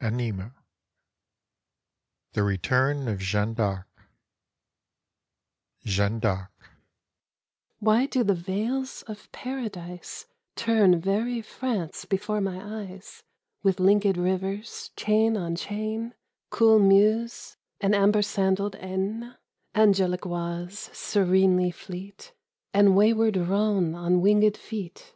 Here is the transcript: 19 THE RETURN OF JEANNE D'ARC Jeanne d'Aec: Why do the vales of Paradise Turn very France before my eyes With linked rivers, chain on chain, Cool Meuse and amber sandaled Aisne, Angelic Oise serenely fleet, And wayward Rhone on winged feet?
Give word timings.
19 0.00 0.52
THE 2.32 2.42
RETURN 2.42 3.08
OF 3.08 3.18
JEANNE 3.18 3.52
D'ARC 3.52 3.86
Jeanne 5.84 6.18
d'Aec: 6.18 6.48
Why 7.78 8.06
do 8.06 8.24
the 8.24 8.34
vales 8.34 9.02
of 9.06 9.30
Paradise 9.32 10.24
Turn 10.56 10.98
very 10.98 11.42
France 11.42 12.06
before 12.06 12.40
my 12.40 12.84
eyes 12.84 13.22
With 13.62 13.78
linked 13.78 14.16
rivers, 14.16 14.90
chain 14.96 15.36
on 15.36 15.56
chain, 15.56 16.14
Cool 16.48 16.78
Meuse 16.78 17.58
and 17.78 17.94
amber 17.94 18.22
sandaled 18.22 18.76
Aisne, 18.76 19.36
Angelic 19.74 20.24
Oise 20.24 20.88
serenely 20.94 21.70
fleet, 21.70 22.32
And 22.72 22.96
wayward 22.96 23.36
Rhone 23.36 23.94
on 23.94 24.22
winged 24.22 24.56
feet? 24.56 25.12